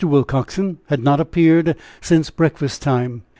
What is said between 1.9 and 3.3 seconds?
since breakfast time.